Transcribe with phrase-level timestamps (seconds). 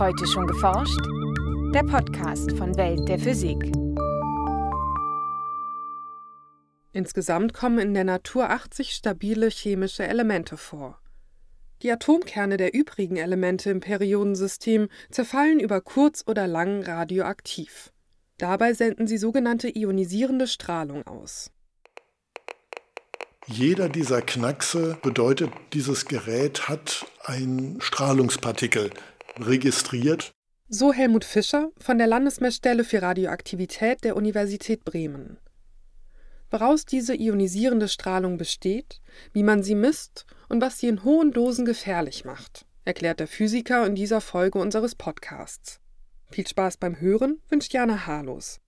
[0.00, 0.98] Heute schon geforscht?
[1.74, 3.58] Der Podcast von Welt der Physik.
[6.94, 10.98] Insgesamt kommen in der Natur 80 stabile chemische Elemente vor.
[11.82, 17.92] Die Atomkerne der übrigen Elemente im Periodensystem zerfallen über kurz oder lang radioaktiv.
[18.38, 21.50] Dabei senden sie sogenannte ionisierende Strahlung aus.
[23.46, 28.88] Jeder dieser Knackse bedeutet, dieses Gerät hat ein Strahlungspartikel
[29.38, 30.32] registriert.
[30.68, 35.38] So Helmut Fischer von der Landesmessstelle für Radioaktivität der Universität Bremen.
[36.50, 39.00] Woraus diese ionisierende Strahlung besteht,
[39.32, 43.86] wie man sie misst und was sie in hohen Dosen gefährlich macht, erklärt der Physiker
[43.86, 45.80] in dieser Folge unseres Podcasts.
[46.30, 48.60] Viel Spaß beim Hören wünscht Jana Harlos.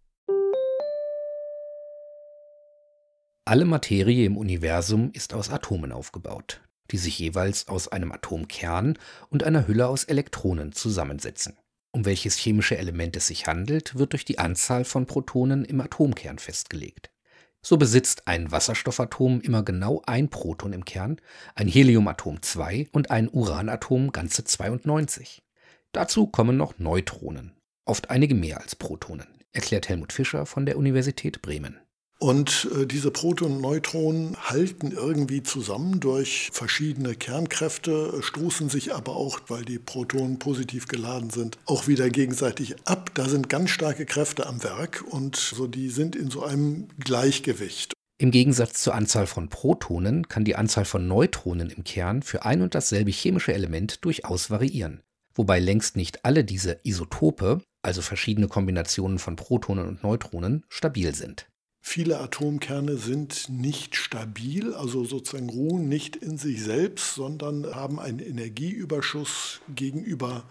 [3.44, 6.60] Alle Materie im Universum ist aus Atomen aufgebaut,
[6.92, 8.98] die sich jeweils aus einem Atomkern
[9.30, 11.56] und einer Hülle aus Elektronen zusammensetzen.
[11.94, 16.38] Um welches chemische Element es sich handelt, wird durch die Anzahl von Protonen im Atomkern
[16.38, 17.10] festgelegt.
[17.64, 21.20] So besitzt ein Wasserstoffatom immer genau ein Proton im Kern,
[21.54, 25.42] ein Heliumatom 2 und ein Uranatom ganze 92.
[25.92, 27.52] Dazu kommen noch Neutronen,
[27.84, 31.78] oft einige mehr als Protonen, erklärt Helmut Fischer von der Universität Bremen.
[32.22, 39.16] Und äh, diese Protonen und Neutronen halten irgendwie zusammen durch verschiedene Kernkräfte, stoßen sich aber
[39.16, 43.10] auch, weil die Protonen positiv geladen sind, auch wieder gegenseitig ab.
[43.14, 47.92] Da sind ganz starke Kräfte am Werk und so die sind in so einem Gleichgewicht.
[48.18, 52.62] Im Gegensatz zur Anzahl von Protonen kann die Anzahl von Neutronen im Kern für ein
[52.62, 55.00] und dasselbe chemische Element durchaus variieren.
[55.34, 61.48] Wobei längst nicht alle diese Isotope, also verschiedene Kombinationen von Protonen und Neutronen, stabil sind.
[61.84, 68.20] Viele Atomkerne sind nicht stabil, also sozusagen ruhen nicht in sich selbst, sondern haben einen
[68.20, 70.44] Energieüberschuss gegenüber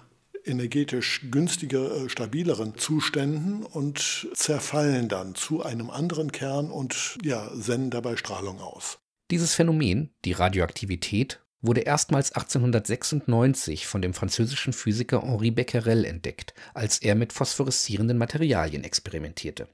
[0.43, 7.91] energetisch günstiger, äh, stabileren Zuständen und zerfallen dann zu einem anderen Kern und ja, senden
[7.91, 8.99] dabei Strahlung aus.
[9.31, 16.97] Dieses Phänomen, die Radioaktivität, wurde erstmals 1896 von dem französischen Physiker Henri Becquerel entdeckt, als
[16.97, 19.69] er mit phosphoreszierenden Materialien experimentierte.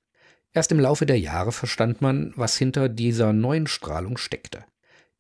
[0.57, 4.66] Erst im Laufe der Jahre verstand man, was hinter dieser neuen Strahlung steckte.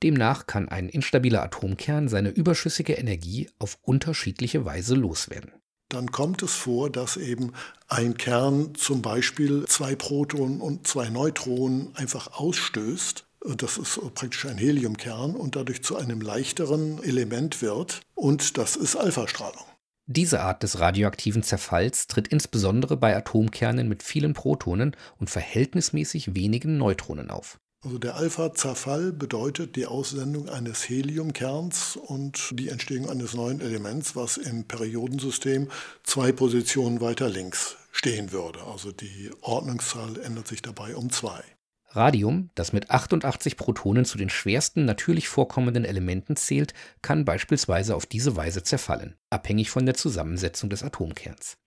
[0.01, 5.51] Demnach kann ein instabiler Atomkern seine überschüssige Energie auf unterschiedliche Weise loswerden.
[5.89, 7.53] Dann kommt es vor, dass eben
[7.87, 13.27] ein Kern zum Beispiel zwei Protonen und zwei Neutronen einfach ausstößt.
[13.57, 18.01] Das ist praktisch ein Heliumkern und dadurch zu einem leichteren Element wird.
[18.15, 19.65] Und das ist Alphastrahlung.
[20.09, 26.77] Diese Art des radioaktiven Zerfalls tritt insbesondere bei Atomkernen mit vielen Protonen und verhältnismäßig wenigen
[26.77, 27.59] Neutronen auf.
[27.83, 34.37] Also der Alpha-Zerfall bedeutet die Aussendung eines Heliumkerns und die Entstehung eines neuen Elements, was
[34.37, 35.69] im Periodensystem
[36.03, 38.63] zwei Positionen weiter links stehen würde.
[38.63, 41.43] Also die Ordnungszahl ändert sich dabei um zwei.
[41.89, 48.05] Radium, das mit 88 Protonen zu den schwersten natürlich vorkommenden Elementen zählt, kann beispielsweise auf
[48.05, 51.57] diese Weise zerfallen, abhängig von der Zusammensetzung des Atomkerns.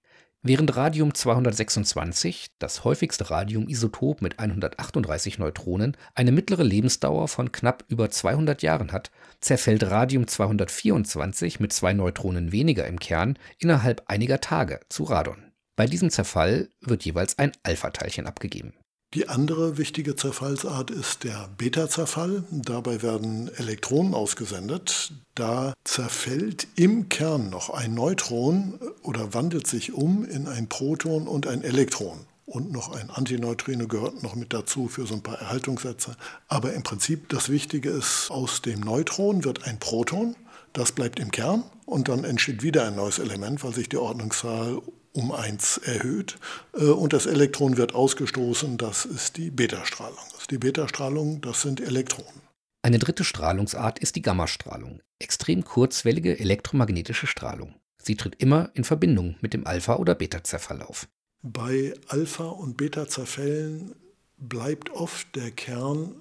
[0.42, 8.10] Während Radium 226, das häufigste Radiumisotop mit 138 Neutronen, eine mittlere Lebensdauer von knapp über
[8.10, 9.10] 200 Jahren hat,
[9.40, 15.52] zerfällt Radium 224 mit zwei Neutronen weniger im Kern innerhalb einiger Tage zu Radon.
[15.76, 18.74] Bei diesem Zerfall wird jeweils ein Alpha-Teilchen abgegeben
[19.12, 22.44] die andere wichtige Zerfallsart ist der Beta-Zerfall.
[22.52, 25.12] Dabei werden Elektronen ausgesendet.
[25.34, 31.48] Da zerfällt im Kern noch ein Neutron oder wandelt sich um in ein Proton und
[31.48, 32.20] ein Elektron.
[32.46, 36.16] Und noch ein Antineutrino gehört noch mit dazu für so ein paar Erhaltungssätze.
[36.46, 40.36] Aber im Prinzip das Wichtige ist, aus dem Neutron wird ein Proton.
[40.72, 44.80] Das bleibt im Kern und dann entsteht wieder ein neues Element, weil sich die Ordnungszahl
[45.12, 46.38] um 1 erhöht
[46.74, 50.18] äh, und das Elektron wird ausgestoßen, das ist die Beta-Strahlung.
[50.50, 52.42] Die Beta-Strahlung, das sind Elektronen.
[52.82, 57.74] Eine dritte Strahlungsart ist die Gammastrahlung, extrem kurzwellige elektromagnetische Strahlung.
[58.02, 61.06] Sie tritt immer in Verbindung mit dem Alpha- oder Beta-Zerfall auf.
[61.42, 63.94] Bei Alpha- und Beta-Zerfällen
[64.38, 66.14] bleibt oft der Kern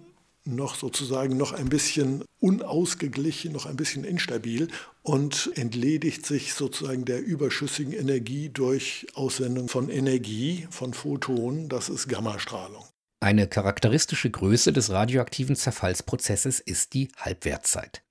[0.56, 4.68] noch sozusagen noch ein bisschen unausgeglichen, noch ein bisschen instabil
[5.02, 12.08] und entledigt sich sozusagen der überschüssigen Energie durch Aussendung von Energie, von Photonen, das ist
[12.08, 12.84] Gammastrahlung.
[13.22, 18.02] Eine charakteristische Größe des radioaktiven Zerfallsprozesses ist die Halbwertszeit.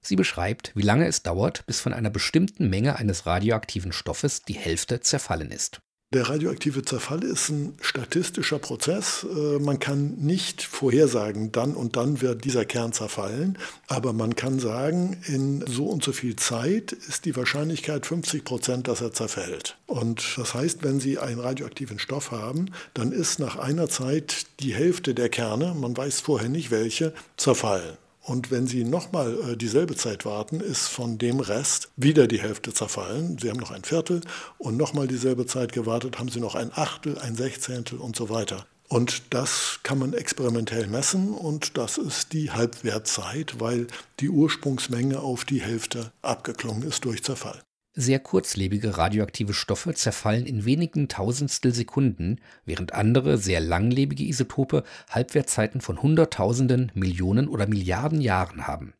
[0.00, 4.54] Sie beschreibt, wie lange es dauert, bis von einer bestimmten Menge eines radioaktiven Stoffes die
[4.54, 5.80] Hälfte zerfallen ist.
[6.14, 9.26] Der radioaktive Zerfall ist ein statistischer Prozess.
[9.28, 13.58] Äh, man kann nicht vorhersagen, dann und dann wird dieser Kern zerfallen,
[13.88, 18.86] aber man kann sagen, in so und so viel Zeit ist die Wahrscheinlichkeit 50 Prozent,
[18.86, 19.78] dass er zerfällt.
[19.86, 24.74] Und das heißt, wenn Sie einen radioaktiven Stoff haben, dann ist nach einer Zeit die
[24.74, 27.96] Hälfte der Kerne, man weiß vorher nicht welche, zerfallen.
[28.26, 32.74] Und wenn Sie nochmal äh, dieselbe Zeit warten, ist von dem Rest wieder die Hälfte
[32.74, 33.38] zerfallen.
[33.38, 34.20] Sie haben noch ein Viertel
[34.58, 38.66] und nochmal dieselbe Zeit gewartet, haben Sie noch ein Achtel, ein Sechzehntel und so weiter.
[38.88, 43.86] Und das kann man experimentell messen und das ist die Halbwertzeit, weil
[44.18, 47.62] die Ursprungsmenge auf die Hälfte abgeklungen ist durch Zerfall.
[47.98, 55.80] Sehr kurzlebige radioaktive Stoffe zerfallen in wenigen Tausendstel Sekunden, während andere, sehr langlebige Isotope Halbwertzeiten
[55.80, 58.92] von Hunderttausenden, Millionen oder Milliarden Jahren haben.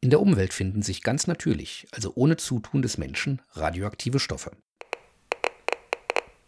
[0.00, 4.52] In der Umwelt finden sich ganz natürlich, also ohne Zutun des Menschen, radioaktive Stoffe.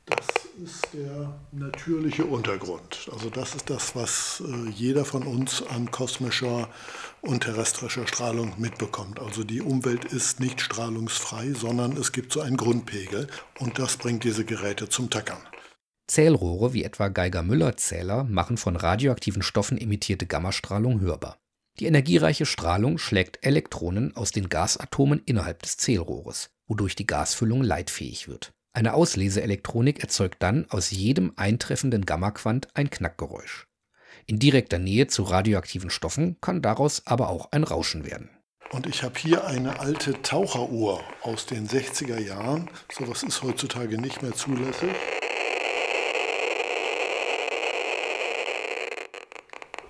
[0.06, 3.08] Das ist der natürliche Untergrund.
[3.12, 6.68] Also das ist das, was äh, jeder von uns an kosmischer
[7.20, 9.20] und terrestrischer Strahlung mitbekommt.
[9.20, 13.28] Also die Umwelt ist nicht strahlungsfrei, sondern es gibt so einen Grundpegel
[13.58, 15.40] und das bringt diese Geräte zum Tackern.
[16.08, 21.38] Zählrohre wie etwa Geiger-Müller-Zähler machen von radioaktiven Stoffen emittierte Gammastrahlung hörbar.
[21.78, 28.26] Die energiereiche Strahlung schlägt Elektronen aus den Gasatomen innerhalb des Zählrohres, wodurch die Gasfüllung leitfähig
[28.26, 28.52] wird.
[28.78, 33.66] Eine Ausleseelektronik erzeugt dann aus jedem eintreffenden Gammaquant ein Knackgeräusch.
[34.26, 38.30] In direkter Nähe zu radioaktiven Stoffen kann daraus aber auch ein Rauschen werden.
[38.70, 42.70] Und ich habe hier eine alte Taucheruhr aus den 60er Jahren.
[42.96, 44.90] Sowas ist heutzutage nicht mehr zulässig.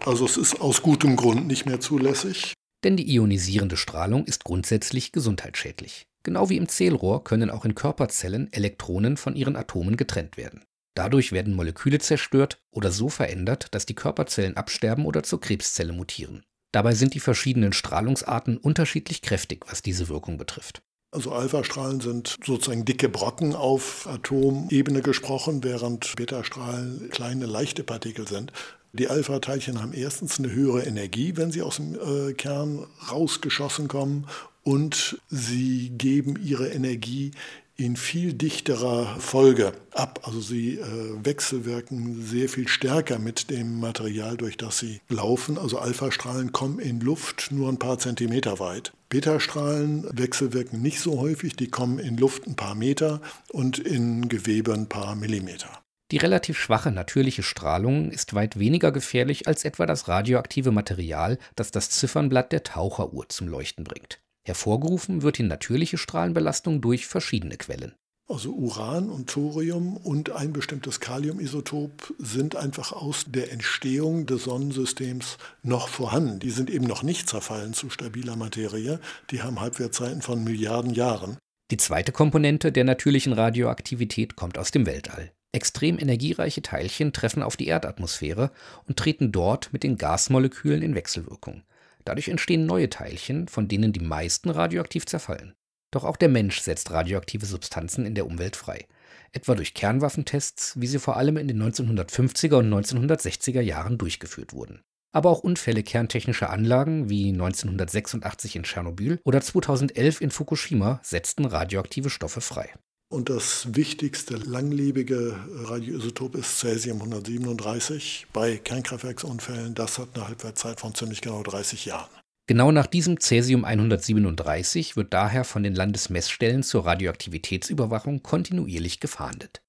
[0.07, 2.55] Also es ist aus gutem Grund nicht mehr zulässig.
[2.85, 6.07] Denn die ionisierende Strahlung ist grundsätzlich gesundheitsschädlich.
[6.29, 10.63] Genau wie im Zählrohr können auch in Körperzellen Elektronen von ihren Atomen getrennt werden.
[10.95, 16.45] Dadurch werden Moleküle zerstört oder so verändert, dass die Körperzellen absterben oder zur Krebszelle mutieren.
[16.71, 20.83] Dabei sind die verschiedenen Strahlungsarten unterschiedlich kräftig, was diese Wirkung betrifft.
[21.13, 28.53] Also Alpha-Strahlen sind sozusagen dicke Brocken auf Atomebene gesprochen, während Beta-Strahlen kleine, leichte Partikel sind.
[28.93, 34.27] Die Alpha-Teilchen haben erstens eine höhere Energie, wenn sie aus dem äh, Kern rausgeschossen kommen
[34.69, 37.31] und sie geben ihre Energie
[37.79, 40.21] in viel dichterer Folge ab.
[40.25, 45.57] Also sie äh, wechselwirken sehr viel stärker mit dem Material, durch das sie laufen.
[45.57, 48.93] Also Alpha-Strahlen kommen in Luft nur ein paar Zentimeter weit.
[49.09, 54.75] Beta-Strahlen wechselwirken nicht so häufig, die kommen in Luft ein paar Meter und in Gewebe
[54.75, 55.71] ein paar Millimeter.
[56.11, 61.71] Die relativ schwache natürliche Strahlung ist weit weniger gefährlich als etwa das radioaktive Material, das
[61.71, 64.21] das Ziffernblatt der Taucheruhr zum Leuchten bringt.
[64.49, 67.95] Hervorgerufen wird die natürliche Strahlenbelastung durch verschiedene Quellen.
[68.31, 75.39] Also Uran und Thorium und ein bestimmtes Kaliumisotop sind einfach aus der Entstehung des Sonnensystems
[75.63, 76.39] noch vorhanden.
[76.39, 79.01] Die sind eben noch nicht zerfallen zu stabiler Materie.
[79.31, 81.39] Die haben Halbwertzeiten von Milliarden Jahren.
[81.71, 85.33] Die zweite Komponente der natürlichen Radioaktivität kommt aus dem Weltall.
[85.53, 88.51] Extrem energiereiche Teilchen treffen auf die Erdatmosphäre
[88.87, 91.63] und treten dort mit den Gasmolekülen in Wechselwirkung.
[92.05, 95.55] Dadurch entstehen neue Teilchen, von denen die meisten radioaktiv zerfallen.
[95.91, 98.87] Doch auch der Mensch setzt radioaktive Substanzen in der Umwelt frei,
[99.33, 104.83] etwa durch Kernwaffentests, wie sie vor allem in den 1950er und 1960er Jahren durchgeführt wurden.
[105.13, 112.11] Aber auch Unfälle kerntechnischer Anlagen wie 1986 in Tschernobyl oder 2011 in Fukushima setzten radioaktive
[112.11, 112.69] Stoffe frei.
[113.11, 115.35] Und das wichtigste langlebige
[115.65, 119.75] Radioisotop ist Cäsium 137 bei Kernkraftwerksunfällen.
[119.75, 122.11] Das hat eine Halbwertszeit von ziemlich genau 30 Jahren.
[122.47, 129.63] Genau nach diesem Cäsium 137 wird daher von den Landesmessstellen zur Radioaktivitätsüberwachung kontinuierlich gefahndet.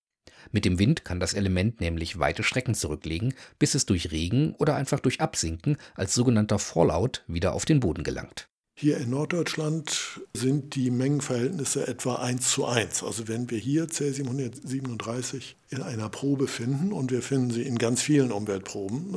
[0.51, 4.75] Mit dem Wind kann das Element nämlich weite Strecken zurücklegen, bis es durch Regen oder
[4.75, 8.49] einfach durch Absinken als sogenannter Fallout wieder auf den Boden gelangt.
[8.81, 13.03] Hier in Norddeutschland sind die Mengenverhältnisse etwa 1 zu 1.
[13.03, 17.77] Also wenn wir hier Cäsium 137 in einer Probe finden und wir finden sie in
[17.77, 19.15] ganz vielen Umweltproben,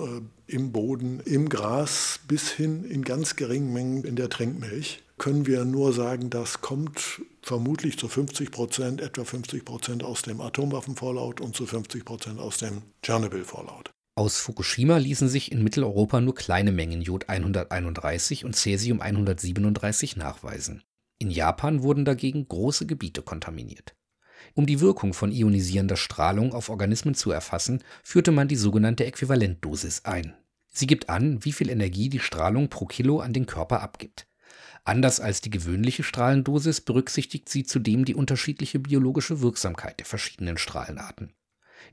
[0.48, 5.46] äh, im Boden, im Gras bis hin in ganz geringen Mengen in der Trinkmilch, können
[5.46, 11.36] wir nur sagen, das kommt vermutlich zu 50 Prozent, etwa 50 Prozent aus dem Atomwaffenfallout
[11.40, 13.92] und zu 50 Prozent aus dem Tschernobyl-Fallout.
[14.22, 20.84] Aus Fukushima ließen sich in Mitteleuropa nur kleine Mengen Jod 131 und Cäsium 137 nachweisen.
[21.18, 23.96] In Japan wurden dagegen große Gebiete kontaminiert.
[24.54, 30.04] Um die Wirkung von ionisierender Strahlung auf Organismen zu erfassen, führte man die sogenannte Äquivalentdosis
[30.04, 30.34] ein.
[30.68, 34.28] Sie gibt an, wie viel Energie die Strahlung pro Kilo an den Körper abgibt.
[34.84, 41.32] Anders als die gewöhnliche Strahlendosis berücksichtigt sie zudem die unterschiedliche biologische Wirksamkeit der verschiedenen Strahlenarten.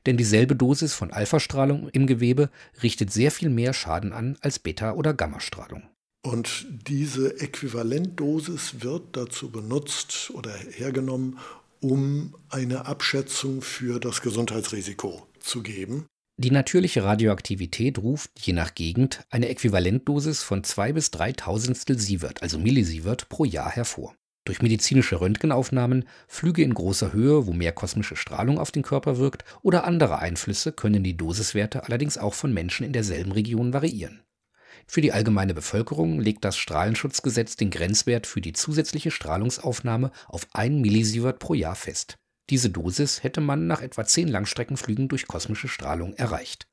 [0.06, 2.50] Denn dieselbe Dosis von Alphastrahlung im Gewebe
[2.82, 5.82] richtet sehr viel mehr Schaden an als Beta- oder Gammastrahlung.
[6.22, 11.38] Und diese Äquivalentdosis wird dazu benutzt oder hergenommen,
[11.80, 16.06] um eine Abschätzung für das Gesundheitsrisiko zu geben.
[16.36, 22.42] Die natürliche Radioaktivität ruft, je nach Gegend, eine Äquivalentdosis von 2 bis 3 Tausendstel Sievert,
[22.42, 24.14] also Millisievert, pro Jahr hervor.
[24.50, 29.44] Durch medizinische Röntgenaufnahmen, Flüge in großer Höhe, wo mehr kosmische Strahlung auf den Körper wirkt,
[29.62, 34.24] oder andere Einflüsse können die Dosiswerte allerdings auch von Menschen in derselben Region variieren.
[34.88, 40.80] Für die allgemeine Bevölkerung legt das Strahlenschutzgesetz den Grenzwert für die zusätzliche Strahlungsaufnahme auf 1
[40.80, 42.18] Millisievert pro Jahr fest.
[42.50, 46.66] Diese Dosis hätte man nach etwa 10 Langstreckenflügen durch kosmische Strahlung erreicht.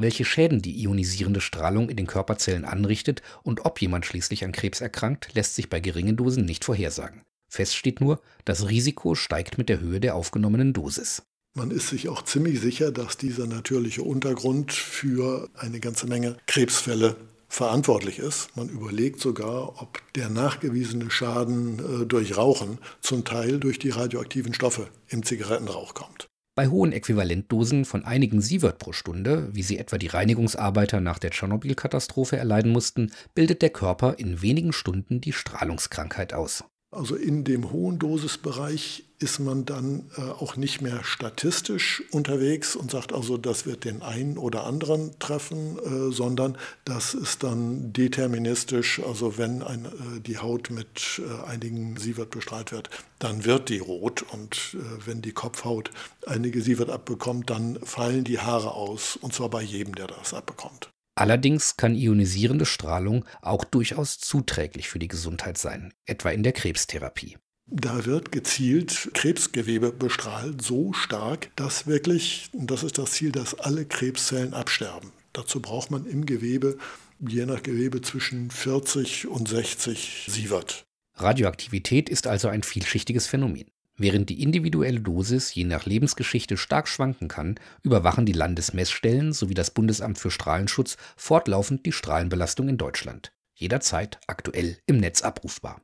[0.00, 4.80] Welche Schäden die ionisierende Strahlung in den Körperzellen anrichtet und ob jemand schließlich an Krebs
[4.80, 7.22] erkrankt, lässt sich bei geringen Dosen nicht vorhersagen.
[7.48, 11.24] Fest steht nur, das Risiko steigt mit der Höhe der aufgenommenen Dosis.
[11.54, 17.16] Man ist sich auch ziemlich sicher, dass dieser natürliche Untergrund für eine ganze Menge Krebsfälle
[17.48, 18.56] verantwortlich ist.
[18.56, 24.54] Man überlegt sogar, ob der nachgewiesene Schaden äh, durch Rauchen zum Teil durch die radioaktiven
[24.54, 26.28] Stoffe im Zigarettenrauch kommt.
[26.58, 31.30] Bei hohen Äquivalentdosen von einigen Sievert pro Stunde, wie sie etwa die Reinigungsarbeiter nach der
[31.30, 36.64] Tschernobyl-Katastrophe erleiden mussten, bildet der Körper in wenigen Stunden die Strahlungskrankheit aus.
[36.90, 42.90] Also in dem hohen Dosisbereich ist man dann äh, auch nicht mehr statistisch unterwegs und
[42.90, 49.00] sagt also, das wird den einen oder anderen treffen, äh, sondern das ist dann deterministisch.
[49.00, 53.80] Also wenn ein, äh, die Haut mit äh, einigen Sievert bestrahlt wird, dann wird die
[53.80, 55.90] rot und äh, wenn die Kopfhaut
[56.26, 60.88] einige Sievert abbekommt, dann fallen die Haare aus und zwar bei jedem, der das abbekommt.
[61.18, 67.38] Allerdings kann ionisierende Strahlung auch durchaus zuträglich für die Gesundheit sein, etwa in der Krebstherapie.
[67.66, 73.84] Da wird gezielt Krebsgewebe bestrahlt, so stark, dass wirklich, das ist das Ziel, dass alle
[73.84, 75.10] Krebszellen absterben.
[75.32, 76.78] Dazu braucht man im Gewebe,
[77.18, 80.86] je nach Gewebe, zwischen 40 und 60 Sievert.
[81.16, 83.66] Radioaktivität ist also ein vielschichtiges Phänomen.
[84.00, 89.72] Während die individuelle Dosis je nach Lebensgeschichte stark schwanken kann, überwachen die Landesmessstellen sowie das
[89.72, 93.32] Bundesamt für Strahlenschutz fortlaufend die Strahlenbelastung in Deutschland.
[93.54, 95.82] Jederzeit aktuell im Netz abrufbar.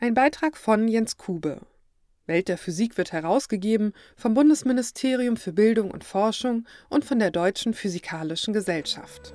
[0.00, 1.60] Ein Beitrag von Jens Kube.
[2.26, 7.72] Welt der Physik wird herausgegeben vom Bundesministerium für Bildung und Forschung und von der Deutschen
[7.72, 9.32] Physikalischen Gesellschaft.